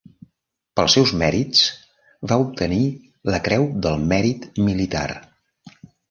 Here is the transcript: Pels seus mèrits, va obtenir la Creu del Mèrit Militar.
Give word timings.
Pels 0.79 0.93
seus 0.97 1.11
mèrits, 1.21 1.59
va 2.31 2.37
obtenir 2.45 2.79
la 3.33 3.39
Creu 3.49 3.67
del 3.87 3.99
Mèrit 4.13 4.47
Militar. 4.69 5.05